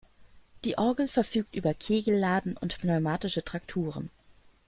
Die 0.65 0.79
Orgel 0.79 1.07
verfügt 1.07 1.55
über 1.55 1.75
Kegelladen 1.75 2.57
und 2.57 2.79
pneumatische 2.79 3.43
Trakturen. 3.43 4.09